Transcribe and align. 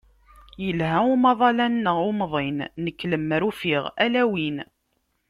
Yelha 0.63 0.99
umaḍal-a-nneɣ 1.13 1.97
umḍin, 2.11 2.57
nekk 2.83 2.99
lemmer 3.11 3.41
ufiɣ 3.49 3.83
ala 4.05 4.23
win. 4.31 4.57